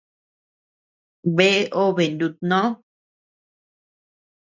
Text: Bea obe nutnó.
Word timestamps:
Bea 1.35 1.69
obe 1.83 2.05
nutnó. 2.17 2.61